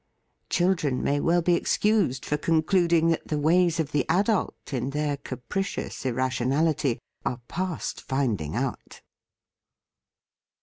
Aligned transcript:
Children 0.49 1.03
may 1.03 1.19
well 1.19 1.43
be 1.43 1.53
excused 1.53 2.25
for 2.25 2.35
concluding 2.35 3.09
that 3.09 3.27
the 3.27 3.37
ways 3.37 3.79
of 3.79 3.91
the 3.91 4.03
adult, 4.09 4.73
in 4.73 4.89
their 4.89 5.15
capricious 5.17 6.07
ir 6.07 6.13
rationality, 6.15 6.97
are 7.23 7.39
past 7.47 8.01
finding 8.01 8.55
out. 8.55 9.01